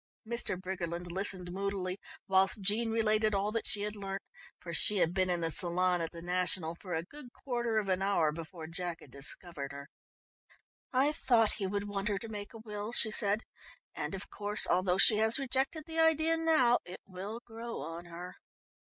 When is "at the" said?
6.01-6.23